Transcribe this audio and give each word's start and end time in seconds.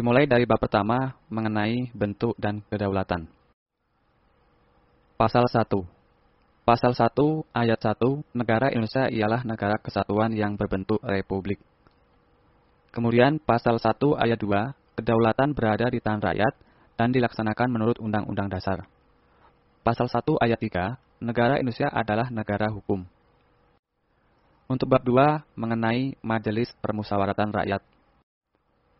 Dimulai 0.00 0.24
dari 0.24 0.48
bab 0.48 0.56
pertama 0.56 1.12
mengenai 1.28 1.92
bentuk 1.92 2.32
dan 2.40 2.64
kedaulatan. 2.72 3.28
Pasal 5.20 5.44
1. 5.44 5.68
Pasal 6.64 6.96
1 6.96 7.12
ayat 7.52 7.76
1, 7.76 8.24
negara 8.32 8.72
Indonesia 8.72 9.12
ialah 9.12 9.44
negara 9.44 9.76
kesatuan 9.76 10.32
yang 10.32 10.56
berbentuk 10.56 11.04
republik. 11.04 11.60
Kemudian 12.96 13.44
pasal 13.44 13.76
1 13.76 14.16
ayat 14.16 14.40
2, 14.40 14.72
kedaulatan 15.04 15.52
berada 15.52 15.92
di 15.92 16.00
tangan 16.00 16.32
rakyat 16.32 16.56
dan 16.96 17.12
dilaksanakan 17.12 17.68
menurut 17.68 18.00
Undang-Undang 18.00 18.56
Dasar. 18.56 18.88
Pasal 19.84 20.08
1 20.08 20.16
ayat 20.40 20.56
3, 20.64 20.96
negara 21.20 21.60
Indonesia 21.60 21.92
adalah 21.92 22.32
negara 22.32 22.72
hukum. 22.72 23.04
Untuk 24.64 24.88
bab 24.88 25.04
2 25.04 25.44
mengenai 25.60 26.16
Majelis 26.24 26.72
Permusyawaratan 26.80 27.52
Rakyat. 27.52 27.84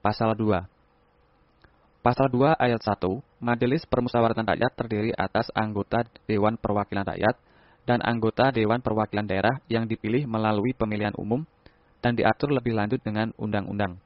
Pasal 0.04 0.36
2. 0.36 0.79
Pasal 2.00 2.32
2 2.32 2.56
ayat 2.56 2.80
1, 2.80 2.96
Majelis 3.44 3.84
Permusyawaratan 3.84 4.48
Rakyat 4.48 4.72
terdiri 4.72 5.12
atas 5.12 5.52
anggota 5.52 6.00
Dewan 6.24 6.56
Perwakilan 6.56 7.04
Rakyat 7.04 7.36
dan 7.84 8.00
anggota 8.00 8.48
Dewan 8.48 8.80
Perwakilan 8.80 9.28
Daerah 9.28 9.60
yang 9.68 9.84
dipilih 9.84 10.24
melalui 10.24 10.72
pemilihan 10.72 11.12
umum 11.20 11.44
dan 12.00 12.16
diatur 12.16 12.56
lebih 12.56 12.72
lanjut 12.72 13.04
dengan 13.04 13.36
undang-undang. 13.36 14.00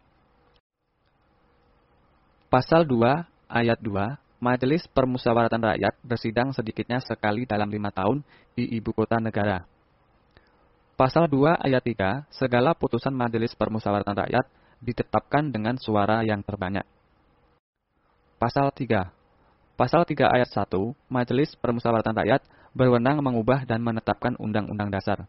Pasal 2.50 2.82
2 2.82 2.98
ayat 3.46 3.78
2, 3.78 4.42
Majelis 4.42 4.90
Permusyawaratan 4.90 5.62
Rakyat 5.62 5.94
bersidang 6.02 6.50
sedikitnya 6.50 6.98
sekali 6.98 7.46
dalam 7.46 7.70
lima 7.70 7.94
tahun 7.94 8.26
di 8.58 8.74
ibu 8.74 8.90
kota 8.90 9.22
negara. 9.22 9.62
Pasal 10.98 11.30
2 11.30 11.62
ayat 11.62 11.82
3, 11.86 12.26
segala 12.34 12.74
putusan 12.74 13.14
Majelis 13.14 13.54
Permusyawaratan 13.54 14.18
Rakyat 14.18 14.46
ditetapkan 14.82 15.54
dengan 15.54 15.78
suara 15.78 16.26
yang 16.26 16.42
terbanyak. 16.42 16.82
Pasal 18.44 18.68
3. 18.76 19.08
Pasal 19.72 20.05
3 20.05 20.28
ayat 20.28 20.52
1, 20.52 20.69
Majelis 21.08 21.56
Permusyawaratan 21.64 22.12
Rakyat 22.12 22.44
berwenang 22.77 23.24
mengubah 23.24 23.64
dan 23.64 23.80
menetapkan 23.80 24.36
Undang-Undang 24.36 24.92
Dasar. 24.92 25.24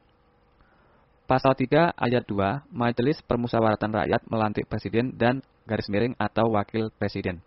Pasal 1.24 1.56
3 1.56 1.96
ayat 1.96 2.28
2, 2.28 2.68
Majelis 2.76 3.24
Permusyawaratan 3.24 3.96
Rakyat 3.96 4.28
melantik 4.28 4.68
presiden 4.68 5.16
dan 5.16 5.40
garis 5.64 5.88
miring 5.88 6.12
atau 6.20 6.52
wakil 6.52 6.92
presiden. 7.00 7.40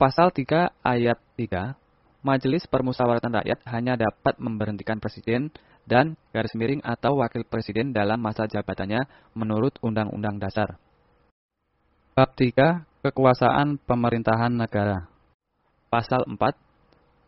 Pasal 0.00 0.32
3 0.32 0.72
ayat 0.80 1.20
3, 1.36 1.76
Majelis 2.24 2.64
Permusyawaratan 2.64 3.36
Rakyat 3.36 3.68
hanya 3.68 4.00
dapat 4.00 4.40
memberhentikan 4.40 4.96
presiden 4.96 5.52
dan 5.84 6.16
garis 6.32 6.56
miring 6.56 6.80
atau 6.80 7.20
wakil 7.20 7.44
presiden 7.44 7.92
dalam 7.92 8.16
masa 8.16 8.48
jabatannya 8.48 9.04
menurut 9.36 9.76
Undang-Undang 9.84 10.40
Dasar. 10.40 10.80
Bab 12.16 12.32
3. 12.32 12.93
Kekuasaan 13.04 13.76
Pemerintahan 13.84 14.48
Negara 14.48 15.04
Pasal 15.92 16.24
4 16.24 16.40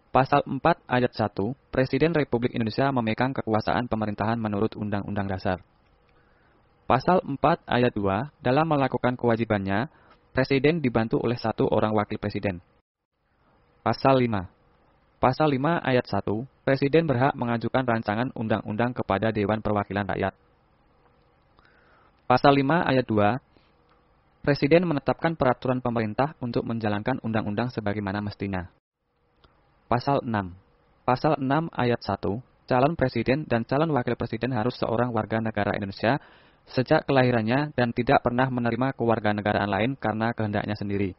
Pasal 0.09 0.41
4 0.49 0.57
ayat 0.89 1.13
1, 1.13 1.37
Presiden 1.69 2.17
Republik 2.17 2.57
Indonesia 2.57 2.89
memegang 2.89 3.37
kekuasaan 3.37 3.85
pemerintahan 3.85 4.41
menurut 4.41 4.73
Undang-Undang 4.73 5.29
Dasar. 5.29 5.61
Pasal 6.89 7.21
4 7.21 7.37
ayat 7.69 7.93
2, 7.93 8.01
dalam 8.41 8.65
melakukan 8.73 9.21
kewajibannya, 9.21 9.93
Presiden 10.33 10.81
dibantu 10.81 11.21
oleh 11.21 11.37
satu 11.37 11.69
orang 11.69 11.93
wakil 11.93 12.17
presiden. 12.17 12.65
Pasal 13.85 14.25
5 14.25 14.49
Pasal 15.21 15.61
5 15.61 15.61
ayat 15.85 16.09
1, 16.09 16.25
Presiden 16.65 17.05
berhak 17.05 17.37
mengajukan 17.37 17.85
rancangan 17.85 18.33
undang-undang 18.33 18.97
kepada 18.97 19.29
Dewan 19.29 19.61
Perwakilan 19.61 20.09
Rakyat. 20.09 20.33
Pasal 22.25 22.65
5 22.65 22.65
ayat 22.81 23.05
2, 23.05 23.45
Presiden 24.47 24.86
menetapkan 24.86 25.34
peraturan 25.34 25.83
pemerintah 25.83 26.39
untuk 26.39 26.62
menjalankan 26.62 27.19
undang-undang 27.27 27.75
sebagaimana 27.75 28.22
mestinya. 28.22 28.70
Pasal 29.91 30.22
6 30.22 31.02
Pasal 31.02 31.34
6 31.42 31.67
ayat 31.74 31.98
1, 31.98 32.70
calon 32.70 32.95
presiden 32.95 33.42
dan 33.51 33.67
calon 33.67 33.90
wakil 33.90 34.14
presiden 34.14 34.55
harus 34.55 34.79
seorang 34.79 35.11
warga 35.11 35.42
negara 35.42 35.74
Indonesia 35.74 36.23
sejak 36.70 37.11
kelahirannya 37.11 37.74
dan 37.74 37.90
tidak 37.90 38.23
pernah 38.23 38.46
menerima 38.46 38.95
kewarganegaraan 38.95 39.70
lain 39.70 39.98
karena 39.98 40.30
kehendaknya 40.30 40.79
sendiri 40.79 41.18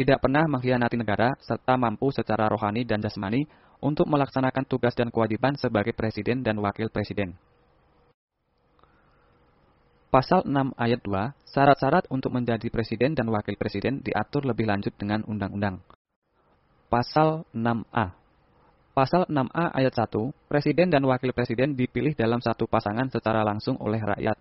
tidak 0.00 0.22
pernah 0.22 0.46
mengkhianati 0.46 0.96
negara, 0.96 1.34
serta 1.42 1.74
mampu 1.74 2.14
secara 2.14 2.46
rohani 2.46 2.86
dan 2.86 3.02
jasmani 3.02 3.44
untuk 3.82 4.06
melaksanakan 4.06 4.64
tugas 4.64 4.94
dan 4.94 5.10
kewajiban 5.10 5.58
sebagai 5.58 5.92
presiden 5.92 6.40
dan 6.46 6.56
wakil 6.62 6.88
presiden. 6.88 7.34
Pasal 10.10 10.42
6 10.42 10.74
ayat 10.74 11.06
2, 11.06 11.38
syarat-syarat 11.46 12.10
untuk 12.10 12.34
menjadi 12.34 12.66
presiden 12.66 13.14
dan 13.14 13.30
wakil 13.30 13.54
presiden 13.54 14.02
diatur 14.02 14.42
lebih 14.42 14.66
lanjut 14.66 14.90
dengan 14.98 15.22
undang-undang. 15.22 15.78
Pasal 16.90 17.46
6a 17.54 18.10
Pasal 18.90 19.30
6a 19.30 19.70
ayat 19.70 19.94
1, 19.94 20.34
presiden 20.50 20.90
dan 20.90 21.06
wakil 21.06 21.30
presiden 21.30 21.78
dipilih 21.78 22.18
dalam 22.18 22.42
satu 22.42 22.66
pasangan 22.66 23.06
secara 23.06 23.46
langsung 23.46 23.78
oleh 23.78 24.02
rakyat. 24.02 24.34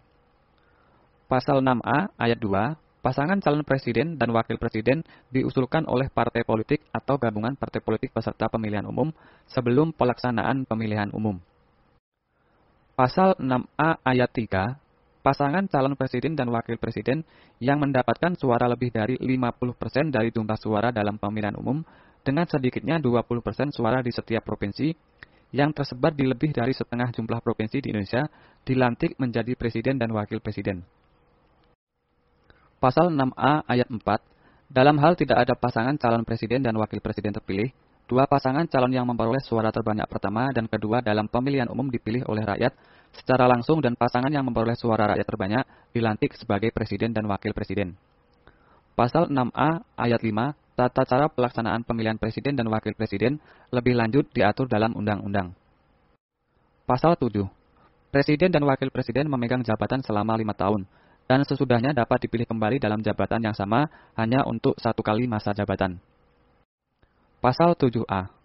Pasal 1.30 1.62
6a 1.62 2.18
ayat 2.18 2.42
2, 2.42 3.06
Pasangan 3.06 3.40
calon 3.40 3.64
presiden 3.64 4.20
dan 4.20 4.34
wakil 4.36 4.60
presiden 4.60 5.08
diusulkan 5.32 5.88
oleh 5.88 6.12
partai 6.12 6.44
politik 6.44 6.84
atau 6.92 7.16
gabungan 7.16 7.56
partai 7.56 7.80
politik 7.80 8.12
peserta 8.12 8.52
pemilihan 8.52 8.84
umum 8.84 9.14
sebelum 9.48 9.96
pelaksanaan 9.96 10.68
pemilihan 10.68 11.08
umum. 11.16 11.40
Pasal 13.00 13.40
6A 13.40 14.04
ayat 14.04 14.28
3, 14.36 14.76
pasangan 15.20 15.68
calon 15.68 16.00
presiden 16.00 16.36
dan 16.36 16.48
wakil 16.52 16.80
presiden 16.80 17.28
yang 17.60 17.80
mendapatkan 17.84 18.36
suara 18.40 18.72
lebih 18.72 18.92
dari 18.92 19.20
50% 19.20 20.16
dari 20.16 20.32
jumlah 20.32 20.58
suara 20.60 20.90
dalam 20.96 21.20
pemilihan 21.20 21.56
umum 21.60 21.84
dengan 22.24 22.48
sedikitnya 22.48 23.00
20% 23.04 23.76
suara 23.76 24.00
di 24.00 24.12
setiap 24.12 24.44
provinsi 24.44 24.92
yang 25.50 25.74
tersebar 25.74 26.14
di 26.14 26.30
lebih 26.30 26.54
dari 26.54 26.72
setengah 26.72 27.10
jumlah 27.10 27.42
provinsi 27.42 27.82
di 27.82 27.90
Indonesia 27.90 28.30
dilantik 28.64 29.18
menjadi 29.18 29.58
presiden 29.58 29.98
dan 29.98 30.14
wakil 30.14 30.38
presiden. 30.40 30.86
Pasal 32.80 33.12
6A 33.12 33.68
ayat 33.68 33.92
4, 33.92 34.00
dalam 34.72 34.96
hal 35.02 35.18
tidak 35.18 35.42
ada 35.42 35.58
pasangan 35.58 35.98
calon 35.98 36.24
presiden 36.24 36.64
dan 36.64 36.78
wakil 36.78 37.02
presiden 37.02 37.34
terpilih, 37.34 37.74
dua 38.06 38.30
pasangan 38.30 38.70
calon 38.70 38.94
yang 38.94 39.04
memperoleh 39.10 39.42
suara 39.42 39.74
terbanyak 39.74 40.06
pertama 40.06 40.54
dan 40.54 40.70
kedua 40.70 41.02
dalam 41.02 41.26
pemilihan 41.28 41.68
umum 41.68 41.90
dipilih 41.90 42.24
oleh 42.30 42.46
rakyat 42.46 42.72
secara 43.14 43.50
langsung 43.50 43.82
dan 43.82 43.94
pasangan 43.98 44.30
yang 44.30 44.46
memperoleh 44.46 44.78
suara 44.78 45.16
rakyat 45.16 45.28
terbanyak 45.28 45.64
dilantik 45.94 46.36
sebagai 46.38 46.70
presiden 46.70 47.14
dan 47.14 47.26
wakil 47.26 47.54
presiden. 47.54 47.98
Pasal 48.94 49.32
6A 49.32 49.86
ayat 49.96 50.22
5, 50.22 50.76
tata 50.76 51.04
cara 51.08 51.32
pelaksanaan 51.32 51.88
pemilihan 51.88 52.20
presiden 52.20 52.60
dan 52.60 52.68
wakil 52.68 52.92
presiden 52.96 53.40
lebih 53.72 53.96
lanjut 53.96 54.28
diatur 54.36 54.68
dalam 54.68 54.92
undang-undang. 54.92 55.56
Pasal 56.84 57.16
7. 57.16 57.48
Presiden 58.10 58.50
dan 58.50 58.66
wakil 58.66 58.90
presiden 58.90 59.30
memegang 59.30 59.62
jabatan 59.62 60.02
selama 60.02 60.34
lima 60.34 60.58
tahun, 60.58 60.90
dan 61.30 61.46
sesudahnya 61.46 61.94
dapat 61.94 62.26
dipilih 62.26 62.50
kembali 62.50 62.82
dalam 62.82 63.06
jabatan 63.06 63.46
yang 63.46 63.54
sama 63.54 63.86
hanya 64.18 64.42
untuk 64.50 64.74
satu 64.82 65.06
kali 65.06 65.30
masa 65.30 65.54
jabatan. 65.54 66.02
Pasal 67.40 67.78
7a 67.78 68.39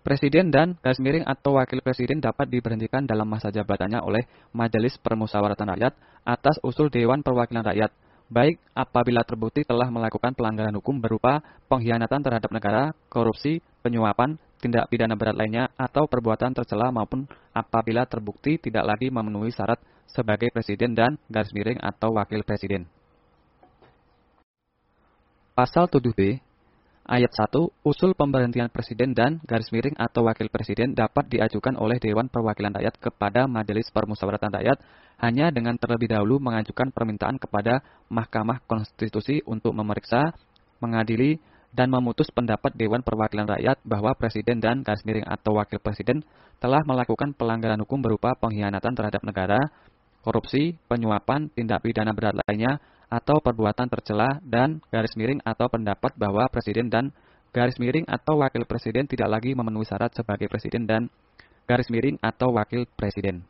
Presiden 0.00 0.48
dan 0.48 0.80
garis 0.80 0.96
miring 0.96 1.28
atau 1.28 1.60
wakil 1.60 1.84
presiden 1.84 2.24
dapat 2.24 2.48
diberhentikan 2.48 3.04
dalam 3.04 3.28
masa 3.28 3.52
jabatannya 3.52 4.00
oleh 4.00 4.24
Majelis 4.56 4.96
Permusyawaratan 4.96 5.76
Rakyat 5.76 5.92
atas 6.24 6.56
usul 6.64 6.88
Dewan 6.88 7.20
Perwakilan 7.20 7.60
Rakyat, 7.60 7.92
baik 8.32 8.56
apabila 8.72 9.20
terbukti 9.28 9.60
telah 9.60 9.92
melakukan 9.92 10.32
pelanggaran 10.32 10.72
hukum 10.80 11.04
berupa 11.04 11.44
pengkhianatan 11.68 12.24
terhadap 12.24 12.48
negara, 12.48 12.96
korupsi, 13.12 13.60
penyuapan, 13.84 14.40
tindak 14.64 14.88
pidana 14.88 15.20
berat 15.20 15.36
lainnya, 15.36 15.68
atau 15.76 16.08
perbuatan 16.08 16.56
tercela 16.56 16.88
maupun 16.88 17.28
apabila 17.52 18.08
terbukti 18.08 18.56
tidak 18.56 18.88
lagi 18.88 19.12
memenuhi 19.12 19.52
syarat 19.52 19.76
sebagai 20.08 20.48
presiden 20.48 20.96
dan 20.96 21.20
garis 21.28 21.52
miring 21.52 21.76
atau 21.76 22.16
wakil 22.16 22.40
presiden. 22.40 22.88
Pasal 25.52 25.92
7b 25.92 26.40
ayat 27.10 27.34
1 27.34 27.82
usul 27.82 28.14
pemberhentian 28.14 28.70
presiden 28.70 29.10
dan 29.10 29.42
garis 29.42 29.74
miring 29.74 29.98
atau 29.98 30.22
wakil 30.22 30.46
presiden 30.46 30.94
dapat 30.94 31.26
diajukan 31.26 31.74
oleh 31.74 31.98
Dewan 31.98 32.30
Perwakilan 32.30 32.78
Rakyat 32.78 33.02
kepada 33.02 33.50
Majelis 33.50 33.90
Permusyawaratan 33.90 34.54
Rakyat 34.54 34.78
hanya 35.18 35.50
dengan 35.50 35.74
terlebih 35.74 36.06
dahulu 36.06 36.38
mengajukan 36.38 36.94
permintaan 36.94 37.42
kepada 37.42 37.82
Mahkamah 38.08 38.62
Konstitusi 38.62 39.42
untuk 39.42 39.74
memeriksa, 39.74 40.30
mengadili, 40.78 41.42
dan 41.74 41.90
memutus 41.90 42.30
pendapat 42.30 42.74
Dewan 42.78 43.02
Perwakilan 43.02 43.58
Rakyat 43.58 43.82
bahwa 43.82 44.14
Presiden 44.14 44.62
dan 44.62 44.86
garis 44.86 45.02
miring 45.02 45.26
atau 45.26 45.58
Wakil 45.58 45.82
Presiden 45.82 46.22
telah 46.62 46.82
melakukan 46.86 47.34
pelanggaran 47.34 47.78
hukum 47.82 48.02
berupa 48.02 48.34
pengkhianatan 48.38 48.94
terhadap 48.94 49.22
negara, 49.22 49.58
korupsi, 50.22 50.78
penyuapan, 50.90 51.50
tindak 51.54 51.82
pidana 51.82 52.10
berat 52.10 52.38
lainnya, 52.46 52.82
atau 53.10 53.42
perbuatan 53.42 53.90
tercela 53.90 54.38
dan 54.46 54.78
garis 54.94 55.12
miring 55.18 55.42
atau 55.42 55.66
pendapat 55.66 56.14
bahwa 56.14 56.46
presiden 56.46 56.86
dan 56.86 57.10
garis 57.50 57.76
miring 57.82 58.06
atau 58.06 58.38
wakil 58.38 58.62
presiden 58.62 59.10
tidak 59.10 59.26
lagi 59.26 59.50
memenuhi 59.52 59.82
syarat 59.82 60.14
sebagai 60.14 60.46
presiden 60.46 60.86
dan 60.86 61.10
garis 61.66 61.90
miring 61.90 62.16
atau 62.22 62.54
wakil 62.54 62.86
presiden. 62.94 63.42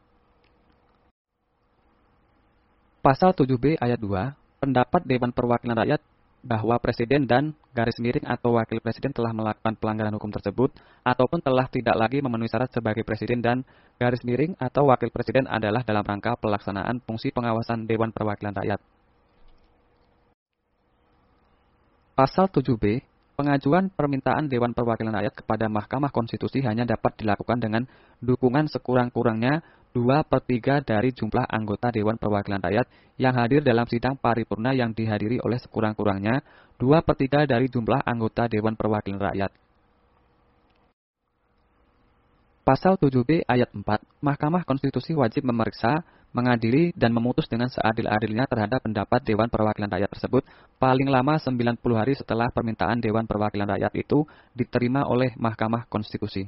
Pasal 3.01 3.33
7b 3.33 3.81
ayat 3.81 3.97
2, 3.97 4.61
pendapat 4.61 5.01
Dewan 5.09 5.33
Perwakilan 5.33 5.77
Rakyat 5.77 6.01
bahwa 6.41 6.81
presiden 6.81 7.29
dan 7.29 7.53
garis 7.77 8.01
miring 8.01 8.25
atau 8.25 8.57
wakil 8.57 8.81
presiden 8.81 9.13
telah 9.13 9.33
melakukan 9.33 9.77
pelanggaran 9.77 10.17
hukum 10.17 10.33
tersebut 10.33 10.73
ataupun 11.05 11.45
telah 11.45 11.69
tidak 11.69 11.97
lagi 11.97 12.25
memenuhi 12.25 12.49
syarat 12.49 12.73
sebagai 12.73 13.05
presiden 13.05 13.45
dan 13.45 13.61
garis 14.01 14.25
miring 14.25 14.57
atau 14.57 14.89
wakil 14.89 15.13
presiden 15.13 15.45
adalah 15.45 15.85
dalam 15.85 16.05
rangka 16.05 16.37
pelaksanaan 16.41 17.05
fungsi 17.05 17.29
pengawasan 17.33 17.85
Dewan 17.85 18.13
Perwakilan 18.13 18.57
Rakyat. 18.57 19.00
Pasal 22.21 22.53
7B, 22.53 23.01
pengajuan 23.33 23.89
permintaan 23.89 24.45
Dewan 24.45 24.77
Perwakilan 24.77 25.17
Rakyat 25.17 25.41
kepada 25.41 25.73
Mahkamah 25.73 26.13
Konstitusi 26.13 26.61
hanya 26.61 26.85
dapat 26.85 27.17
dilakukan 27.17 27.57
dengan 27.57 27.89
dukungan 28.21 28.69
sekurang-kurangnya 28.69 29.65
2 29.97 30.29
per 30.29 30.45
3 30.45 30.85
dari 30.85 31.17
jumlah 31.17 31.49
anggota 31.49 31.89
Dewan 31.89 32.21
Perwakilan 32.21 32.61
Rakyat 32.61 33.17
yang 33.17 33.33
hadir 33.41 33.65
dalam 33.65 33.89
sidang 33.89 34.21
paripurna 34.21 34.77
yang 34.77 34.93
dihadiri 34.93 35.41
oleh 35.41 35.57
sekurang-kurangnya 35.65 36.45
2 36.77 36.93
per 37.01 37.17
3 37.17 37.49
dari 37.49 37.73
jumlah 37.73 38.05
anggota 38.05 38.53
Dewan 38.53 38.77
Perwakilan 38.77 39.25
Rakyat. 39.25 39.57
Pasal 42.69 43.01
7b 43.01 43.49
ayat 43.49 43.73
4, 43.73 43.81
Mahkamah 44.21 44.69
Konstitusi 44.69 45.17
wajib 45.17 45.49
memeriksa, 45.49 46.05
mengadili, 46.31 46.95
dan 46.95 47.11
memutus 47.11 47.51
dengan 47.51 47.67
seadil-adilnya 47.67 48.47
terhadap 48.47 48.83
pendapat 48.87 49.21
Dewan 49.27 49.51
Perwakilan 49.51 49.91
Rakyat 49.91 50.11
tersebut 50.15 50.43
paling 50.79 51.11
lama 51.11 51.37
90 51.39 51.79
hari 51.95 52.15
setelah 52.15 52.49
permintaan 52.55 53.03
Dewan 53.03 53.27
Perwakilan 53.27 53.67
Rakyat 53.75 53.93
itu 53.99 54.23
diterima 54.55 55.07
oleh 55.07 55.35
Mahkamah 55.35 55.91
Konstitusi. 55.91 56.47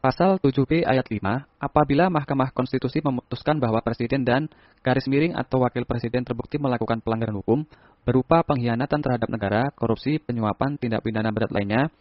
Pasal 0.00 0.40
7b 0.40 0.88
ayat 0.88 1.04
5, 1.12 1.20
apabila 1.60 2.08
Mahkamah 2.08 2.56
Konstitusi 2.56 3.04
memutuskan 3.04 3.60
bahwa 3.60 3.84
Presiden 3.84 4.24
dan 4.24 4.48
garis 4.80 5.04
miring 5.04 5.36
atau 5.36 5.60
Wakil 5.60 5.84
Presiden 5.84 6.24
terbukti 6.24 6.56
melakukan 6.56 7.04
pelanggaran 7.04 7.36
hukum 7.36 7.68
berupa 8.08 8.40
pengkhianatan 8.40 8.96
terhadap 9.04 9.28
negara, 9.28 9.68
korupsi, 9.76 10.16
penyuapan, 10.16 10.80
tindak 10.80 11.04
pidana 11.04 11.28
berat 11.28 11.52
lainnya, 11.52 11.92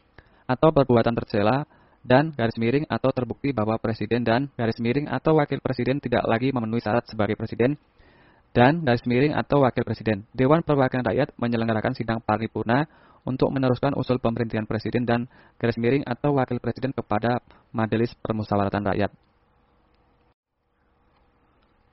atau 0.47 0.71
perbuatan 0.71 1.11
tercela, 1.11 1.67
dan 2.03 2.31
garis 2.35 2.55
miring 2.55 2.87
atau 2.87 3.11
terbukti 3.11 3.51
bahwa 3.51 3.75
Presiden 3.77 4.23
dan 4.23 4.47
garis 4.55 4.79
miring 4.79 5.11
atau 5.11 5.35
Wakil 5.35 5.59
Presiden 5.59 5.99
tidak 5.99 6.23
lagi 6.25 6.49
memenuhi 6.55 6.79
syarat 6.79 7.05
sebagai 7.07 7.35
Presiden, 7.35 7.75
dan 8.55 8.81
garis 8.81 9.03
miring 9.05 9.35
atau 9.35 9.61
Wakil 9.61 9.83
Presiden. 9.85 10.25
Dewan 10.31 10.65
Perwakilan 10.65 11.05
Rakyat 11.05 11.35
menyelenggarakan 11.37 11.93
sidang 11.93 12.19
paripurna 12.23 12.87
untuk 13.27 13.51
meneruskan 13.51 13.93
usul 13.93 14.17
pemberhentian 14.21 14.63
presiden 14.63 15.03
dan 15.03 15.27
garis 15.59 15.75
miring 15.75 16.01
atau 16.07 16.35
wakil 16.35 16.57
presiden 16.57 16.95
kepada 16.95 17.43
Majelis 17.75 18.15
Permusyawaratan 18.19 18.83
Rakyat. 18.89 19.11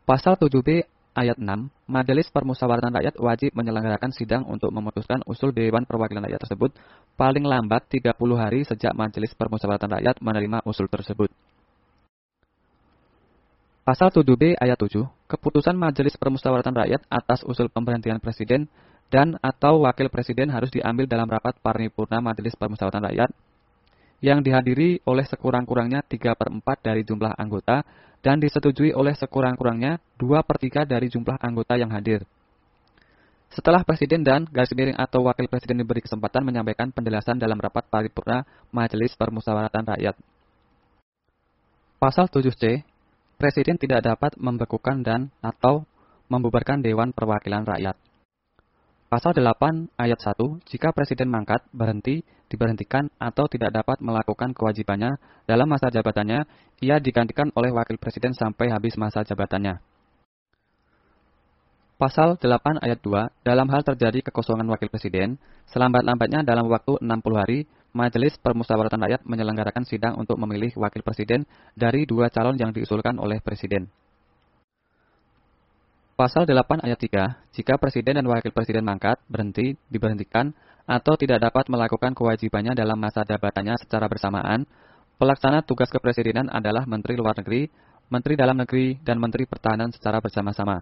Pasal 0.07 0.39
7b 0.39 0.87
ayat 1.17 1.41
6, 1.41 1.73
Majelis 1.89 2.29
Permusyawaratan 2.29 2.93
Rakyat 2.93 3.17
wajib 3.17 3.57
menyelenggarakan 3.57 4.13
sidang 4.13 4.45
untuk 4.45 4.69
memutuskan 4.69 5.25
usul 5.25 5.57
Dewan 5.57 5.89
Perwakilan 5.89 6.29
Rakyat 6.29 6.45
tersebut 6.45 6.77
paling 7.17 7.49
lambat 7.49 7.89
30 7.89 8.13
hari 8.37 8.69
sejak 8.69 8.93
Majelis 8.93 9.33
Permusyawaratan 9.33 9.97
Rakyat 9.97 10.21
menerima 10.21 10.61
usul 10.69 10.93
tersebut. 10.93 11.33
Pasal 13.89 14.13
7b 14.13 14.61
ayat 14.61 14.77
7, 14.77 15.09
keputusan 15.25 15.73
Majelis 15.73 16.21
Permusyawaratan 16.21 16.77
Rakyat 16.77 17.03
atas 17.09 17.41
usul 17.49 17.73
pemberhentian 17.73 18.21
presiden 18.21 18.69
dan 19.09 19.41
atau 19.41 19.87
wakil 19.89 20.13
presiden 20.13 20.53
harus 20.53 20.69
diambil 20.69 21.09
dalam 21.09 21.31
rapat 21.31 21.57
paripurna 21.65 22.21
Majelis 22.21 22.53
Permusyawaratan 22.61 23.09
Rakyat 23.09 23.31
yang 24.25 24.41
dihadiri 24.41 25.05
oleh 25.05 25.25
sekurang-kurangnya 25.29 26.05
3 26.05 26.39
per 26.39 26.49
4 26.49 26.87
dari 26.87 27.03
jumlah 27.05 27.37
anggota 27.37 27.85
dan 28.25 28.41
disetujui 28.41 28.97
oleh 28.97 29.13
sekurang-kurangnya 29.15 30.01
2 30.19 30.49
per 30.49 30.57
3 30.59 30.89
dari 30.89 31.07
jumlah 31.13 31.37
anggota 31.39 31.77
yang 31.77 31.93
hadir. 31.93 32.25
Setelah 33.53 33.87
Presiden 33.87 34.27
dan 34.27 34.45
garis 34.51 34.75
miring 34.75 34.99
atau 34.99 35.23
Wakil 35.25 35.47
Presiden 35.47 35.79
diberi 35.81 36.03
kesempatan 36.03 36.43
menyampaikan 36.43 36.91
penjelasan 36.91 37.39
dalam 37.39 37.57
rapat 37.57 37.87
paripurna 37.87 38.43
Majelis 38.75 39.15
Permusyawaratan 39.15 39.97
Rakyat. 39.97 40.17
Pasal 41.97 42.29
7C, 42.29 42.85
Presiden 43.39 43.81
tidak 43.81 44.05
dapat 44.05 44.35
membekukan 44.37 45.01
dan 45.01 45.33
atau 45.41 45.87
membubarkan 46.27 46.83
Dewan 46.83 47.15
Perwakilan 47.15 47.65
Rakyat. 47.65 48.06
Pasal 49.07 49.39
8 49.39 49.95
ayat 50.03 50.19
1, 50.19 50.67
jika 50.67 50.91
Presiden 50.91 51.31
mangkat, 51.31 51.63
berhenti, 51.71 52.27
diberhentikan, 52.51 53.07
atau 53.23 53.47
tidak 53.47 53.71
dapat 53.71 54.03
melakukan 54.03 54.51
kewajibannya 54.51 55.15
dalam 55.47 55.71
masa 55.71 55.95
jabatannya, 55.95 56.43
ia 56.83 56.99
digantikan 56.99 57.55
oleh 57.55 57.71
Wakil 57.71 58.03
Presiden 58.03 58.35
sampai 58.35 58.67
habis 58.67 58.99
masa 58.99 59.23
jabatannya. 59.23 59.79
Pasal 62.03 62.35
8 62.35 62.83
ayat 62.83 62.99
2, 62.99 63.47
dalam 63.47 63.71
hal 63.71 63.87
terjadi 63.87 64.27
kekosongan 64.27 64.67
Wakil 64.75 64.91
Presiden, 64.91 65.39
selambat-lambatnya 65.71 66.43
dalam 66.43 66.67
waktu 66.67 66.99
60 66.99 67.07
hari, 67.39 67.71
Majelis 67.95 68.35
Permusyawaratan 68.43 69.07
Rakyat 69.07 69.23
menyelenggarakan 69.23 69.87
sidang 69.87 70.19
untuk 70.19 70.35
memilih 70.43 70.75
Wakil 70.75 71.07
Presiden 71.07 71.47
dari 71.79 72.11
dua 72.11 72.27
calon 72.29 72.59
yang 72.59 72.75
diusulkan 72.75 73.23
oleh 73.23 73.39
Presiden. 73.39 73.87
Pasal 76.17 76.49
8 76.49 76.81
ayat 76.81 76.97
3, 76.97 77.53
jika 77.53 77.77
Presiden 77.77 78.17
dan 78.17 78.25
Wakil 78.25 78.49
Presiden 78.49 78.89
mangkat, 78.89 79.21
berhenti, 79.29 79.77
diberhentikan, 79.93 80.49
atau 80.89 81.13
tidak 81.13 81.45
dapat 81.45 81.69
melakukan 81.69 82.17
kewajibannya 82.17 82.73
dalam 82.73 82.97
masa 82.97 83.21
jabatannya 83.21 83.77
secara 83.77 84.09
bersamaan, 84.09 84.65
pelaksana 85.21 85.61
tugas 85.61 85.93
kepresidenan 85.93 86.49
adalah 86.49 86.89
Menteri 86.89 87.21
Luar 87.21 87.37
Negeri, 87.37 87.69
Menteri 88.09 88.33
Dalam 88.33 88.57
Negeri, 88.57 88.97
dan 89.05 89.21
Menteri 89.21 89.45
Pertahanan 89.45 89.93
secara 89.93 90.25
bersama-sama. 90.25 90.81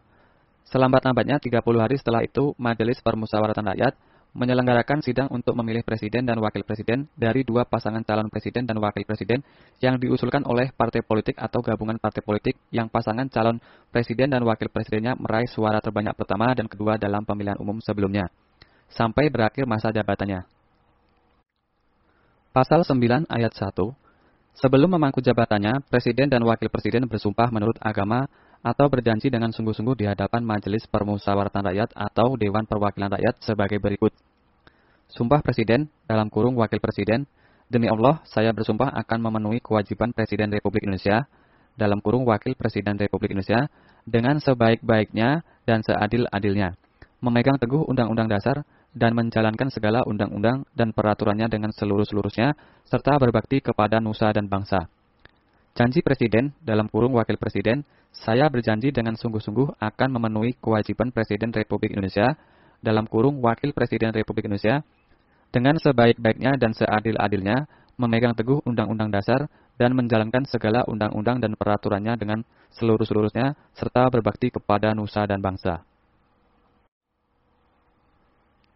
Selambat-lambatnya 0.71 1.43
30 1.43 1.83
hari 1.83 1.99
setelah 1.99 2.23
itu, 2.23 2.55
Majelis 2.55 3.03
Permusyawaratan 3.03 3.75
Rakyat 3.75 3.99
menyelenggarakan 4.35 4.99
sidang 4.99 5.31
untuk 5.31 5.55
memilih 5.55 5.87
presiden 5.87 6.27
dan 6.27 6.43
wakil 6.43 6.67
presiden 6.67 7.07
dari 7.15 7.47
dua 7.47 7.63
pasangan 7.63 8.03
calon 8.03 8.27
presiden 8.27 8.67
dan 8.67 8.83
wakil 8.83 9.07
presiden 9.07 9.47
yang 9.79 9.95
diusulkan 10.03 10.43
oleh 10.43 10.75
partai 10.75 11.07
politik 11.07 11.39
atau 11.39 11.63
gabungan 11.63 12.03
partai 12.03 12.19
politik 12.27 12.59
yang 12.75 12.91
pasangan 12.91 13.31
calon 13.31 13.63
presiden 13.95 14.35
dan 14.35 14.43
wakil 14.43 14.67
presidennya 14.67 15.15
meraih 15.15 15.47
suara 15.47 15.79
terbanyak 15.79 16.19
pertama 16.19 16.51
dan 16.51 16.67
kedua 16.67 16.99
dalam 16.99 17.23
pemilihan 17.23 17.57
umum 17.63 17.79
sebelumnya, 17.79 18.27
sampai 18.91 19.31
berakhir 19.31 19.71
masa 19.71 19.95
jabatannya. 19.95 20.43
Pasal 22.51 22.83
9 22.83 23.31
ayat 23.31 23.55
1 23.55 23.71
Sebelum 24.55 24.87
memangku 24.87 25.19
jabatannya, 25.19 25.83
presiden 25.91 26.31
dan 26.31 26.39
wakil 26.47 26.71
presiden 26.71 27.11
bersumpah 27.11 27.51
menurut 27.51 27.75
agama 27.83 28.31
atau 28.65 28.89
berjanji 28.89 29.29
dengan 29.29 29.53
sungguh-sungguh 29.53 29.93
di 29.93 30.09
hadapan 30.09 30.41
Majelis 30.41 30.89
Permusyawaratan 30.89 31.69
Rakyat 31.69 31.91
atau 31.93 32.41
Dewan 32.41 32.65
Perwakilan 32.65 33.13
Rakyat 33.13 33.45
sebagai 33.45 33.77
berikut. 33.77 34.17
Sumpah 35.13 35.45
Presiden, 35.45 35.93
dalam 36.09 36.33
kurung 36.33 36.57
Wakil 36.57 36.81
Presiden, 36.81 37.29
demi 37.69 37.93
Allah 37.93 38.25
saya 38.25 38.57
bersumpah 38.57 38.89
akan 39.05 39.21
memenuhi 39.21 39.61
kewajiban 39.61 40.17
Presiden 40.17 40.49
Republik 40.49 40.89
Indonesia, 40.89 41.29
dalam 41.77 42.01
kurung 42.01 42.25
Wakil 42.25 42.57
Presiden 42.57 42.97
Republik 42.97 43.37
Indonesia, 43.37 43.69
dengan 44.09 44.41
sebaik-baiknya 44.41 45.45
dan 45.69 45.85
seadil-adilnya, 45.85 46.73
memegang 47.21 47.61
teguh 47.61 47.85
Undang-Undang 47.85 48.33
Dasar 48.33 48.65
dan 48.97 49.13
menjalankan 49.13 49.69
segala 49.69 50.07
undang-undang 50.09 50.65
dan 50.73 50.97
peraturannya 50.97 51.53
dengan 51.53 51.69
seluruh-seluruhnya, 51.75 52.57
serta 52.89 53.21
berbakti 53.21 53.61
kepada 53.61 54.01
nusa 54.01 54.33
dan 54.33 54.49
bangsa. 54.49 54.89
Janji 55.75 56.07
Presiden, 56.07 56.55
dalam 56.63 56.87
kurung 56.87 57.19
Wakil 57.19 57.35
Presiden, 57.35 57.83
saya 58.15 58.47
berjanji 58.47 58.95
dengan 58.95 59.19
sungguh-sungguh 59.19 59.83
akan 59.83 60.09
memenuhi 60.15 60.55
kewajiban 60.63 61.11
Presiden 61.11 61.51
Republik 61.51 61.99
Indonesia 61.99 62.39
dalam 62.79 63.11
kurung 63.11 63.43
Wakil 63.43 63.75
Presiden 63.75 64.15
Republik 64.15 64.47
Indonesia 64.47 64.87
dengan 65.51 65.75
sebaik-baiknya 65.83 66.55
dan 66.63 66.79
seadil-adilnya 66.79 67.67
memegang 67.99 68.39
teguh 68.39 68.63
Undang-Undang 68.63 69.11
Dasar 69.11 69.51
dan 69.75 69.99
menjalankan 69.99 70.47
segala 70.47 70.87
undang-undang 70.87 71.43
dan 71.43 71.59
peraturannya 71.59 72.15
dengan 72.23 72.47
seluruh-seluruhnya 72.79 73.59
serta 73.75 74.07
berbakti 74.15 74.55
kepada 74.55 74.95
nusa 74.95 75.27
dan 75.27 75.43
bangsa. 75.43 75.83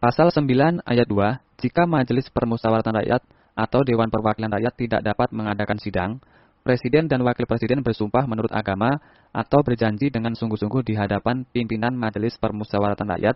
Pasal 0.03 0.35
9 0.35 0.83
ayat 0.83 1.07
2, 1.07 1.63
jika 1.63 1.87
Majelis 1.87 2.27
Permusyawaratan 2.27 2.99
Rakyat 2.99 3.23
atau 3.55 3.87
Dewan 3.87 4.11
Perwakilan 4.11 4.51
Rakyat 4.51 4.73
tidak 4.75 5.01
dapat 5.07 5.31
mengadakan 5.31 5.79
sidang, 5.79 6.19
Presiden 6.59 7.07
dan 7.07 7.23
Wakil 7.23 7.47
Presiden 7.47 7.79
bersumpah 7.79 8.27
menurut 8.27 8.51
agama 8.51 8.99
atau 9.31 9.63
berjanji 9.63 10.11
dengan 10.11 10.35
sungguh-sungguh 10.35 10.83
di 10.83 10.93
hadapan 10.99 11.47
pimpinan 11.47 11.95
Majelis 11.95 12.35
Permusyawaratan 12.35 13.07
Rakyat 13.15 13.35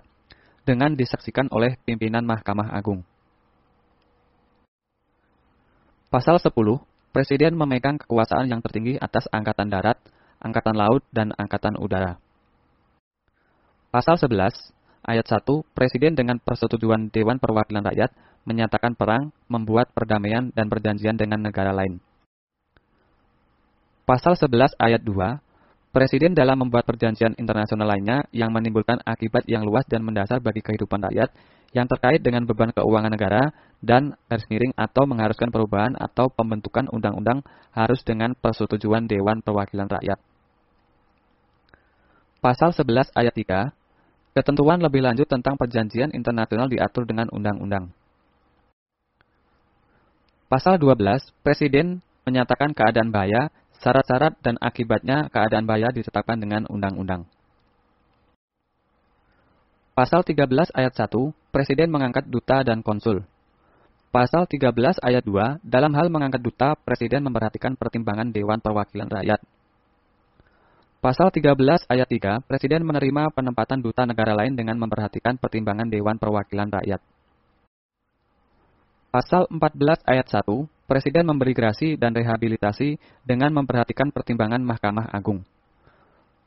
dengan 0.68 0.96
disaksikan 0.96 1.48
oleh 1.52 1.80
pimpinan 1.88 2.28
Mahkamah 2.28 2.76
Agung. 2.76 3.04
Pasal 6.12 6.38
10, 6.38 6.52
Presiden 7.10 7.58
memegang 7.58 7.98
kekuasaan 7.98 8.52
yang 8.52 8.62
tertinggi 8.62 9.00
atas 9.02 9.26
Angkatan 9.34 9.72
Darat, 9.72 9.98
Angkatan 10.44 10.78
Laut, 10.78 11.02
dan 11.10 11.34
Angkatan 11.40 11.80
Udara. 11.80 12.22
Pasal 13.90 14.18
11, 14.18 14.74
ayat 15.06 15.26
1, 15.26 15.42
Presiden 15.74 16.14
dengan 16.14 16.38
persetujuan 16.42 17.10
Dewan 17.10 17.38
Perwakilan 17.42 17.86
Rakyat 17.86 18.12
menyatakan 18.44 18.94
perang, 18.94 19.32
membuat 19.48 19.90
perdamaian 19.96 20.52
dan 20.52 20.68
perjanjian 20.68 21.16
dengan 21.16 21.40
negara 21.42 21.72
lain. 21.72 21.98
Pasal 24.04 24.36
11 24.36 24.76
ayat 24.84 25.00
2, 25.00 25.16
Presiden 25.96 26.36
dalam 26.36 26.60
membuat 26.60 26.84
perjanjian 26.84 27.40
internasional 27.40 27.88
lainnya 27.88 28.28
yang 28.36 28.52
menimbulkan 28.52 29.00
akibat 29.08 29.48
yang 29.48 29.64
luas 29.64 29.88
dan 29.88 30.04
mendasar 30.04 30.44
bagi 30.44 30.60
kehidupan 30.60 31.00
rakyat 31.08 31.32
yang 31.72 31.88
terkait 31.88 32.20
dengan 32.20 32.44
beban 32.44 32.76
keuangan 32.76 33.14
negara 33.14 33.56
dan 33.80 34.18
garis 34.28 34.44
miring 34.52 34.76
atau 34.76 35.08
mengharuskan 35.08 35.54
perubahan 35.56 35.96
atau 35.96 36.28
pembentukan 36.28 36.92
undang-undang 36.92 37.48
harus 37.72 38.04
dengan 38.04 38.36
persetujuan 38.36 39.08
Dewan 39.08 39.40
Perwakilan 39.40 39.88
Rakyat. 39.88 40.20
Pasal 42.44 42.76
11 42.76 43.08
ayat 43.16 43.32
3, 43.32 43.72
ketentuan 44.36 44.84
lebih 44.84 45.00
lanjut 45.00 45.32
tentang 45.32 45.56
perjanjian 45.56 46.12
internasional 46.12 46.68
diatur 46.68 47.08
dengan 47.08 47.32
undang-undang. 47.32 47.88
Pasal 50.52 50.76
12, 50.76 51.32
Presiden 51.40 52.04
menyatakan 52.28 52.76
keadaan 52.76 53.14
bahaya 53.14 53.48
Syarat-syarat 53.84 54.40
dan 54.40 54.56
akibatnya 54.64 55.28
keadaan 55.28 55.68
bahaya 55.68 55.92
ditetapkan 55.92 56.40
dengan 56.40 56.64
undang-undang. 56.72 57.28
Pasal 59.92 60.24
13 60.24 60.72
ayat 60.72 60.96
1, 60.96 61.12
Presiden 61.52 61.92
mengangkat 61.92 62.26
duta 62.32 62.64
dan 62.64 62.80
konsul. 62.80 63.28
Pasal 64.10 64.48
13 64.48 65.04
ayat 65.04 65.22
2, 65.28 65.60
dalam 65.68 65.92
hal 66.00 66.08
mengangkat 66.08 66.40
duta, 66.40 66.80
Presiden 66.80 67.28
memperhatikan 67.28 67.76
pertimbangan 67.76 68.32
Dewan 68.32 68.64
Perwakilan 68.64 69.12
Rakyat. 69.12 69.44
Pasal 71.04 71.28
13 71.36 71.84
ayat 71.92 72.08
3, 72.08 72.40
Presiden 72.48 72.88
menerima 72.88 73.36
penempatan 73.36 73.84
duta 73.84 74.08
negara 74.08 74.32
lain 74.32 74.56
dengan 74.56 74.80
memperhatikan 74.80 75.36
pertimbangan 75.36 75.92
Dewan 75.92 76.16
Perwakilan 76.16 76.72
Rakyat. 76.72 77.04
Pasal 79.12 79.46
14 79.52 80.08
ayat 80.08 80.26
1, 80.32 80.72
Presiden 80.94 81.26
memberi 81.26 81.58
grasi 81.58 81.98
dan 81.98 82.14
rehabilitasi 82.14 83.02
dengan 83.26 83.50
memperhatikan 83.50 84.14
pertimbangan 84.14 84.62
Mahkamah 84.62 85.10
Agung. 85.10 85.42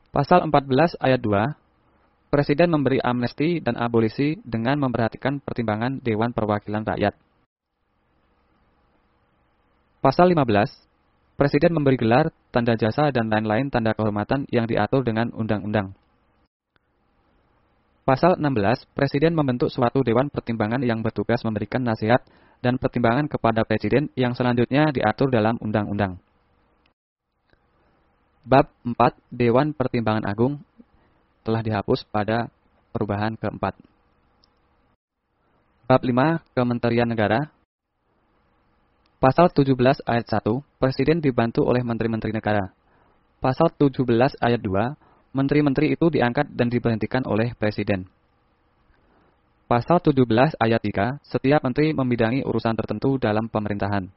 Pasal 0.07 0.47
14 0.47 0.95
ayat 1.03 1.19
2, 1.19 2.31
Presiden 2.31 2.71
memberi 2.71 3.03
amnesti 3.03 3.59
dan 3.59 3.75
abolisi 3.75 4.39
dengan 4.47 4.79
memperhatikan 4.79 5.43
pertimbangan 5.43 5.99
Dewan 5.99 6.31
Perwakilan 6.31 6.87
Rakyat. 6.87 7.11
Pasal 9.99 10.31
15, 10.31 10.39
Presiden 11.35 11.75
memberi 11.75 11.99
gelar, 11.99 12.31
tanda 12.47 12.79
jasa, 12.79 13.11
dan 13.11 13.27
lain-lain 13.27 13.67
tanda 13.67 13.91
kehormatan 13.99 14.47
yang 14.47 14.63
diatur 14.63 15.03
dengan 15.03 15.27
undang-undang. 15.35 15.91
Pasal 18.07 18.39
16, 18.39 18.87
Presiden 18.95 19.35
membentuk 19.35 19.67
suatu 19.67 19.99
Dewan 19.99 20.31
Pertimbangan 20.31 20.79
yang 20.79 21.03
bertugas 21.03 21.43
memberikan 21.43 21.83
nasihat 21.83 22.23
dan 22.63 22.79
pertimbangan 22.79 23.27
kepada 23.27 23.67
Presiden 23.67 24.07
yang 24.15 24.31
selanjutnya 24.31 24.95
diatur 24.95 25.27
dalam 25.27 25.59
Undang-Undang. 25.59 26.15
Bab 28.47 28.71
4 28.87 28.95
Dewan 29.27 29.75
Pertimbangan 29.75 30.23
Agung 30.23 30.63
telah 31.43 31.59
dihapus 31.59 32.07
pada 32.07 32.47
perubahan 32.95 33.35
keempat. 33.35 33.75
Bab 35.91 35.99
5 35.99 36.47
Kementerian 36.55 37.11
Negara 37.11 37.51
Pasal 39.19 39.51
17 39.51 39.75
ayat 40.07 40.23
1 40.31 40.47
Presiden 40.79 41.19
dibantu 41.19 41.67
oleh 41.67 41.83
Menteri-Menteri 41.83 42.31
Negara. 42.31 42.71
Pasal 43.43 43.67
17 43.75 44.07
ayat 44.39 44.63
2 44.63 44.95
Menteri-menteri 45.37 45.93
itu 45.93 46.09
diangkat 46.09 46.49
dan 46.49 46.65
diberhentikan 46.65 47.21
oleh 47.29 47.53
Presiden. 47.53 48.09
Pasal 49.69 50.01
17 50.01 50.25
ayat 50.57 50.81
3, 50.81 51.21
setiap 51.21 51.61
menteri 51.61 51.93
membidangi 51.93 52.41
urusan 52.41 52.73
tertentu 52.73 53.21
dalam 53.21 53.45
pemerintahan. 53.45 54.09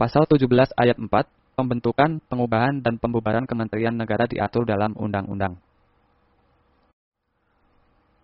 Pasal 0.00 0.24
17 0.24 0.72
ayat 0.72 0.96
4, 0.96 1.04
pembentukan, 1.52 2.16
pengubahan, 2.32 2.80
dan 2.80 2.96
pembubaran 2.96 3.44
kementerian 3.44 3.92
negara 3.92 4.24
diatur 4.24 4.64
dalam 4.64 4.96
undang-undang. 4.96 5.60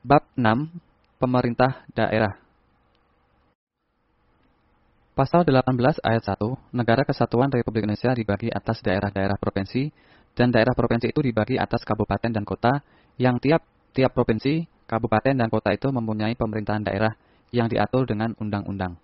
Bab 0.00 0.24
6, 0.40 0.72
Pemerintah 1.20 1.84
Daerah 1.92 2.40
Pasal 5.14 5.44
18 5.46 6.02
ayat 6.02 6.24
1, 6.26 6.74
Negara 6.74 7.04
Kesatuan 7.04 7.52
Republik 7.52 7.86
Indonesia 7.86 8.16
dibagi 8.16 8.50
atas 8.50 8.82
daerah-daerah 8.82 9.38
provinsi, 9.38 9.90
dan 10.34 10.50
daerah 10.50 10.74
provinsi 10.74 11.14
itu 11.14 11.22
dibagi 11.22 11.56
atas 11.56 11.86
kabupaten 11.86 12.30
dan 12.34 12.42
kota, 12.42 12.82
yang 13.16 13.38
tiap-tiap 13.38 14.10
provinsi 14.10 14.66
kabupaten 14.90 15.34
dan 15.38 15.48
kota 15.48 15.70
itu 15.70 15.88
mempunyai 15.94 16.34
pemerintahan 16.34 16.82
daerah 16.82 17.14
yang 17.54 17.70
diatur 17.70 18.04
dengan 18.04 18.34
undang-undang. 18.36 18.98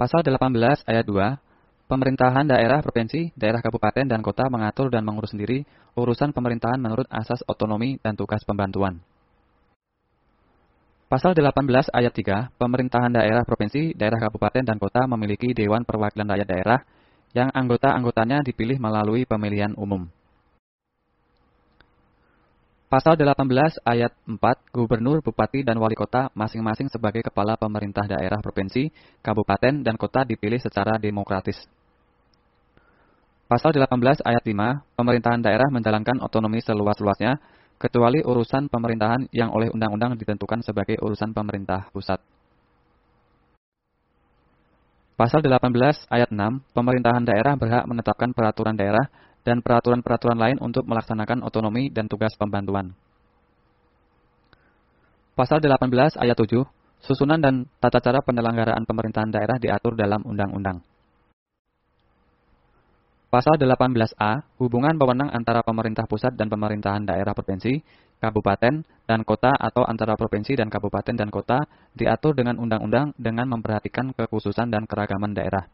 Pasal 0.00 0.24
18 0.24 0.88
ayat 0.88 1.04
2, 1.04 1.92
pemerintahan 1.92 2.48
daerah 2.48 2.80
provinsi, 2.80 3.36
daerah 3.36 3.60
kabupaten 3.60 4.08
dan 4.08 4.24
kota 4.24 4.48
mengatur 4.48 4.88
dan 4.88 5.04
mengurus 5.04 5.36
sendiri 5.36 5.68
urusan 5.92 6.32
pemerintahan 6.32 6.80
menurut 6.80 7.04
asas 7.12 7.44
otonomi 7.44 8.00
dan 8.00 8.16
tugas 8.16 8.40
pembantuan. 8.48 9.04
Pasal 11.10 11.36
18 11.36 11.90
ayat 11.92 12.14
3, 12.16 12.54
pemerintahan 12.56 13.12
daerah 13.12 13.44
provinsi, 13.44 13.92
daerah 13.98 14.22
kabupaten 14.22 14.62
dan 14.62 14.78
kota 14.80 15.04
memiliki 15.04 15.52
Dewan 15.52 15.82
Perwakilan 15.84 16.32
Rakyat 16.32 16.48
Daerah 16.48 16.80
yang 17.36 17.50
anggota-anggotanya 17.54 18.42
dipilih 18.42 18.78
melalui 18.82 19.26
pemilihan 19.26 19.74
umum. 19.78 20.10
Pasal 22.90 23.14
18 23.14 23.46
ayat 23.86 24.10
4, 24.26 24.34
Gubernur, 24.74 25.22
Bupati, 25.22 25.62
dan 25.62 25.78
Wali 25.78 25.94
Kota 25.94 26.26
masing-masing 26.34 26.90
sebagai 26.90 27.22
kepala 27.22 27.54
pemerintah 27.54 28.02
daerah 28.02 28.42
provinsi, 28.42 28.90
kabupaten, 29.22 29.86
dan 29.86 29.94
kota 29.94 30.26
dipilih 30.26 30.58
secara 30.58 30.98
demokratis. 30.98 31.54
Pasal 33.46 33.70
18 33.78 34.26
ayat 34.26 34.42
5, 34.42 34.98
pemerintahan 34.98 35.38
daerah 35.38 35.70
menjalankan 35.70 36.18
otonomi 36.18 36.58
seluas-luasnya, 36.58 37.38
kecuali 37.78 38.26
urusan 38.26 38.66
pemerintahan 38.66 39.30
yang 39.30 39.54
oleh 39.54 39.70
undang-undang 39.70 40.18
ditentukan 40.18 40.66
sebagai 40.66 40.98
urusan 40.98 41.30
pemerintah 41.30 41.94
pusat. 41.94 42.18
Pasal 45.20 45.44
18 45.44 46.08
ayat 46.08 46.32
6, 46.32 46.72
pemerintahan 46.72 47.20
daerah 47.28 47.52
berhak 47.52 47.84
menetapkan 47.84 48.32
peraturan 48.32 48.72
daerah 48.72 49.04
dan 49.44 49.60
peraturan-peraturan 49.60 50.40
lain 50.40 50.56
untuk 50.64 50.88
melaksanakan 50.88 51.44
otonomi 51.44 51.92
dan 51.92 52.08
tugas 52.08 52.32
pembantuan. 52.40 52.96
Pasal 55.36 55.60
18 55.60 56.16
ayat 56.16 56.32
7, 56.32 56.64
susunan 57.04 57.36
dan 57.36 57.68
tata 57.84 58.00
cara 58.00 58.24
penyelenggaraan 58.24 58.88
pemerintahan 58.88 59.28
daerah 59.28 59.60
diatur 59.60 59.92
dalam 59.92 60.24
undang-undang. 60.24 60.80
Pasal 63.28 63.60
18A, 63.60 64.56
hubungan 64.56 64.96
pemenang 64.96 65.36
antara 65.36 65.60
pemerintah 65.60 66.08
pusat 66.08 66.32
dan 66.32 66.48
pemerintahan 66.48 67.04
daerah 67.04 67.36
provinsi, 67.36 67.76
kabupaten, 68.20 68.86
dan 69.10 69.20
kota 69.26 69.50
atau 69.50 69.82
antara 69.82 70.14
provinsi 70.14 70.54
dan 70.54 70.70
kabupaten 70.70 71.18
dan 71.18 71.34
kota 71.34 71.66
diatur 71.98 72.38
dengan 72.38 72.62
undang-undang 72.62 73.10
dengan 73.18 73.50
memperhatikan 73.50 74.14
kekhususan 74.14 74.70
dan 74.70 74.86
keragaman 74.86 75.34
daerah. 75.34 75.66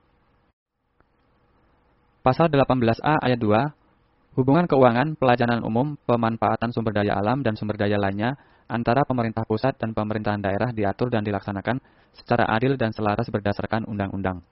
Pasal 2.24 2.48
18A 2.48 3.22
ayat 3.22 3.38
2, 3.38 4.40
hubungan 4.40 4.64
keuangan, 4.64 5.14
pelayanan 5.20 5.62
umum, 5.62 6.00
pemanfaatan 6.08 6.72
sumber 6.72 6.96
daya 6.96 7.14
alam 7.14 7.44
dan 7.44 7.54
sumber 7.54 7.76
daya 7.76 8.00
lainnya 8.00 8.40
antara 8.66 9.06
pemerintah 9.06 9.46
pusat 9.46 9.78
dan 9.78 9.94
pemerintahan 9.94 10.42
daerah 10.42 10.74
diatur 10.74 11.12
dan 11.12 11.22
dilaksanakan 11.22 11.78
secara 12.16 12.48
adil 12.50 12.74
dan 12.74 12.90
selaras 12.90 13.28
berdasarkan 13.30 13.86
undang-undang. 13.86 14.42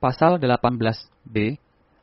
Pasal 0.00 0.40
18B 0.40 1.60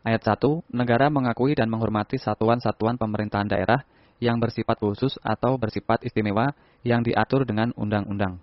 ayat 0.08 0.24
1, 0.24 0.40
negara 0.72 1.12
mengakui 1.12 1.52
dan 1.52 1.68
menghormati 1.68 2.16
satuan-satuan 2.16 2.96
pemerintahan 2.96 3.52
daerah 3.52 3.84
yang 4.24 4.40
bersifat 4.40 4.80
khusus 4.80 5.20
atau 5.20 5.60
bersifat 5.60 6.08
istimewa 6.08 6.56
yang 6.88 7.04
diatur 7.04 7.44
dengan 7.44 7.76
undang-undang. 7.76 8.40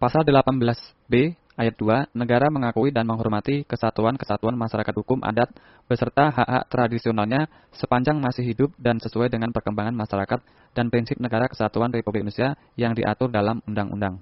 Pasal 0.00 0.24
18B 0.24 1.36
Ayat 1.56 1.72
2, 1.80 2.12
negara 2.12 2.52
mengakui 2.52 2.92
dan 2.92 3.08
menghormati 3.08 3.64
kesatuan-kesatuan 3.64 4.52
masyarakat 4.60 4.92
hukum 4.92 5.24
adat 5.24 5.48
beserta 5.88 6.28
hak-hak 6.28 6.68
tradisionalnya 6.68 7.48
sepanjang 7.72 8.20
masih 8.20 8.44
hidup 8.44 8.76
dan 8.76 9.00
sesuai 9.00 9.32
dengan 9.32 9.56
perkembangan 9.56 9.96
masyarakat 9.96 10.44
dan 10.76 10.92
prinsip 10.92 11.16
negara 11.16 11.48
kesatuan 11.48 11.88
Republik 11.96 12.28
Indonesia 12.28 12.60
yang 12.76 12.92
diatur 12.92 13.32
dalam 13.32 13.64
undang-undang. 13.64 14.20